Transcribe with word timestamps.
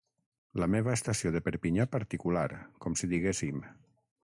La 0.61 0.67
meva 0.75 0.95
estació 0.99 1.33
de 1.35 1.41
Perpinyà 1.49 1.87
particular, 1.97 2.47
com 2.87 2.99
si 3.03 3.13
diguéssim. 3.15 3.63